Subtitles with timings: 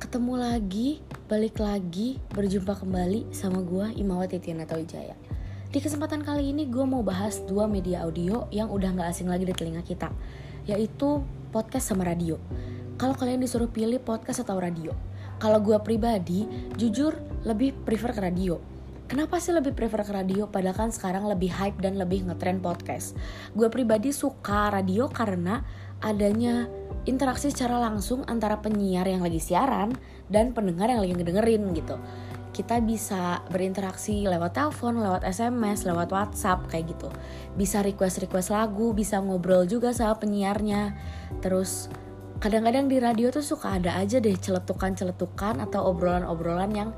[0.00, 5.12] ketemu lagi, balik lagi, berjumpa kembali sama gue Imawati Tiana Wijaya.
[5.68, 9.44] Di kesempatan kali ini gue mau bahas dua media audio yang udah gak asing lagi
[9.44, 10.08] di telinga kita,
[10.64, 11.20] yaitu
[11.52, 12.40] podcast sama radio.
[12.96, 14.96] Kalau kalian disuruh pilih podcast atau radio,
[15.36, 16.48] kalau gue pribadi,
[16.80, 17.12] jujur
[17.44, 18.56] lebih prefer ke radio.
[19.04, 20.48] Kenapa sih lebih prefer ke radio?
[20.48, 23.12] Padahal kan sekarang lebih hype dan lebih ngetrend podcast.
[23.52, 25.60] Gue pribadi suka radio karena
[26.02, 26.68] adanya
[27.06, 29.94] interaksi secara langsung antara penyiar yang lagi siaran
[30.30, 31.98] dan pendengar yang lagi ngedengerin gitu.
[32.52, 37.08] Kita bisa berinteraksi lewat telepon, lewat SMS, lewat WhatsApp kayak gitu.
[37.56, 40.92] Bisa request-request lagu, bisa ngobrol juga sama penyiarnya.
[41.40, 41.88] Terus
[42.44, 46.90] kadang-kadang di radio tuh suka ada aja deh celetukan-celetukan atau obrolan-obrolan yang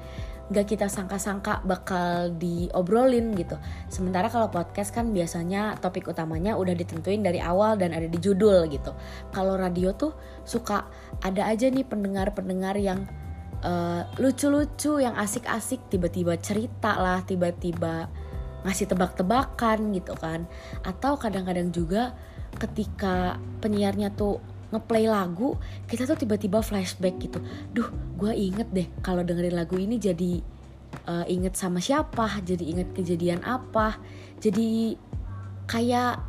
[0.52, 3.56] gak kita sangka-sangka bakal diobrolin gitu.
[3.88, 8.68] Sementara kalau podcast kan biasanya topik utamanya udah ditentuin dari awal dan ada di judul
[8.68, 8.92] gitu.
[9.32, 10.12] Kalau radio tuh
[10.44, 10.84] suka
[11.24, 13.08] ada aja nih pendengar-pendengar yang
[13.64, 18.12] uh, lucu-lucu, yang asik-asik, tiba-tiba cerita lah, tiba-tiba
[18.68, 20.44] ngasih tebak-tebakan gitu kan.
[20.84, 22.12] Atau kadang-kadang juga
[22.60, 24.38] ketika penyiarnya tuh
[24.74, 25.54] ngeplay lagu
[25.86, 27.38] kita tuh tiba-tiba flashback gitu.
[27.70, 30.42] Duh gue inget deh kalau dengerin lagu ini jadi
[31.06, 33.98] uh, inget sama siapa jadi inget kejadian apa.
[34.42, 34.98] Jadi
[35.64, 36.20] kayak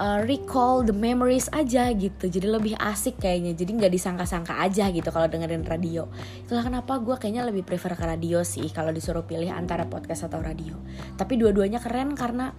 [0.00, 2.26] uh, recall the memories aja gitu.
[2.26, 3.52] Jadi lebih asik kayaknya.
[3.52, 6.08] Jadi nggak disangka-sangka aja gitu kalau dengerin radio.
[6.42, 10.40] Itulah kenapa gue kayaknya lebih prefer ke radio sih kalau disuruh pilih antara podcast atau
[10.40, 10.74] radio.
[11.14, 12.50] Tapi dua-duanya keren karena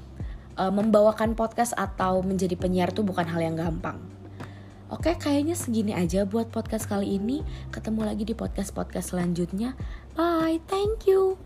[0.56, 4.21] uh, membawakan podcast atau menjadi penyiar tuh bukan hal yang gampang
[5.02, 7.42] Oke, kayaknya segini aja buat podcast kali ini.
[7.74, 9.74] Ketemu lagi di podcast-podcast selanjutnya.
[10.14, 11.42] Bye, thank you.